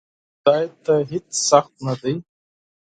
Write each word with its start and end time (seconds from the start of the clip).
خدای 0.41 0.65
ته 0.83 0.93
هیڅ 1.11 1.27
سخت 1.49 1.73
نه 1.85 1.93
دی! 2.01 2.13